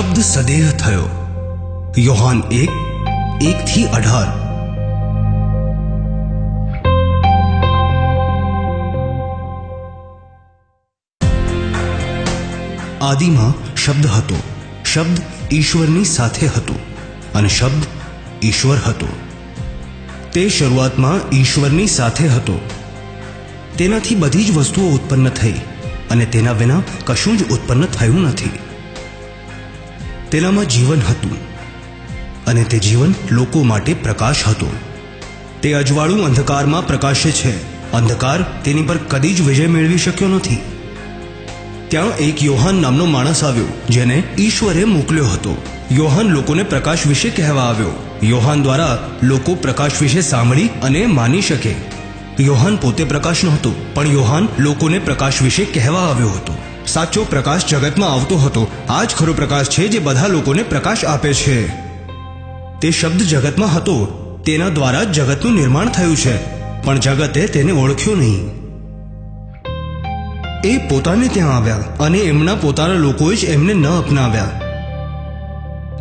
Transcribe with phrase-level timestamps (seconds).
[0.00, 1.08] શબ્દ સદેહ થયો.
[1.98, 2.68] યોહાન એક,
[3.42, 4.26] એકથી અઢાર.
[13.02, 14.36] આદિમાં શબ્દ હતો.
[14.84, 15.18] શબ્દ
[15.52, 16.74] ઈશ્વરની સાથે હતો
[17.34, 17.82] અને શબ્દ
[18.42, 19.08] ઈશ્વર હતો.
[20.32, 22.68] તે શરૂઆતમાં ઈશ્વરની સાથે હતો.
[23.78, 25.54] તેનાથી બધી જ વસ્તુઓ ઉત્પન્ન થઈ
[26.10, 28.50] અને તેના વિના કશું જ ઉત્પન્ન થયું નથી.
[30.30, 31.50] તેનામાં જીવન હતું
[32.46, 34.72] અને તે જીવન લોકો માટે પ્રકાશ હતો.
[35.62, 37.80] તે અજવાળું અંધકારમાં પ્રકાશે છે.
[37.92, 40.58] અંધકાર તેની પર કદી જ વિજય મેળવી શક્યો નથી.
[41.88, 45.62] ત્યાં એક યોહાન નામનો માણસ આવ્યો, જેને ઈશ્વરે મોકલ્યો હતો.
[45.90, 48.18] યોહાન લોકોને પ્રકાશ વિશે કહેવા આવ્યો.
[48.22, 51.74] યોહાન દ્વારા લોકો પ્રકાશ વિશે સાંભળી અને માની શકે.
[52.40, 56.54] યોહાન પોતે પ્રકાશ નહોતો, પણ યોહાન લોકોને પ્રકાશ વિશે કહેવા આવ્યો હતો.
[56.90, 58.70] સાચો પ્રકાશ જગતમાં આવતો હતો.
[58.88, 61.68] આ જ ખરો પ્રકાશ છે જે બધા લોકોને પ્રકાશ આપે છે.
[62.80, 64.16] તે શબ્દ જગતમાં હતો.
[64.46, 66.36] તેના દ્વારા જ જગતનું નિર્માણ થયું છે.
[66.84, 68.60] પણ જગતે તેને ઓળખ્યું નહીં.
[70.64, 74.60] એ પોતાને ત્યાં આવ્યા અને એમના પોતાના લોકોએ જ એમને ન અપનાવ્યા.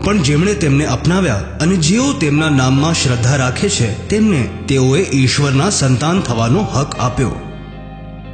[0.05, 6.21] પણ જેમણે તેમને અપનાવ્યા અને જેઓ તેમના નામમાં શ્રદ્ધા રાખે છે, તેમને તેઓએ ઈશ્વરના સંતાન
[6.21, 7.48] થવાનો હક આપ્યો.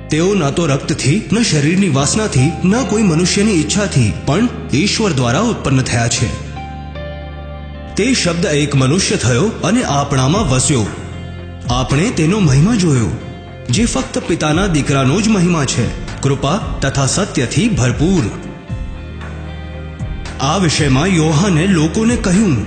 [0.10, 5.82] તેઓ ન તો રક્તથી, ન શરીરની વાસનાથી, ન કોઈ મનુષ્યની ઈચ્છાથી, પણ ઈશ્વર દ્વારા ઉત્પન્ન
[5.82, 6.46] થયા છે.
[7.96, 10.86] તે શબ્દ એક મનુષ્ય થયો અને આપણામાં વસ્યો.
[11.70, 13.08] આપણે તેનો મહિમા જોયો,
[13.70, 16.06] જે ફક્ત પિતાના દીકરાનો જ મહિમા છે.
[16.22, 18.32] કૃપા તથા સત્યથી ભરપૂર.
[20.42, 22.66] આ વિષયમાં યોહાને લોકોને કહ્યું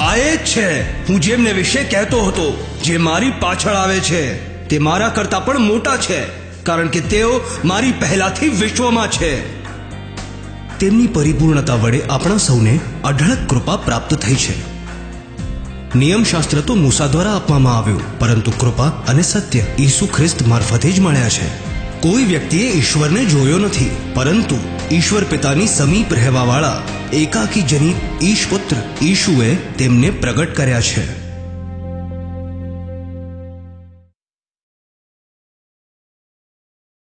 [0.00, 1.06] આ એ જ છે.
[1.06, 4.47] હું જેમને વિશે કહેતો હતો, જે મારી પાછળ આવે છે.
[4.70, 6.24] તે મારા કરતા પણ મોટા છે,
[6.62, 9.58] કારણ કે તેઓ મારી પહેલાથી વિશ્વમાં છે.
[10.78, 14.78] તેમની પરિપૂર્ણતા વડે આપણા સૌને અઢળક કૃપા પ્રાપ્ત થઈ છે.
[15.94, 21.28] નિયમશાસ્ત્ર તો મૂસા દ્વારા આપવામાં આવ્યું, પરંતુ કૃપા અને સત્ય ઈસુ ખ્રિસ્ત મારફતે જ મળ્યા
[21.28, 21.48] છે.
[22.00, 24.58] કોઈ વ્યક્તિએ ઈશ્વરને જોયો નથી, પરંતુ
[24.92, 26.82] ઈશ્વર પિતાની સમીપ રહેવાવાળા
[27.12, 28.46] એકાકી જનિત ઈશ
[29.02, 31.17] ઈશુએ તેમને પ્રગટ કર્યા છે.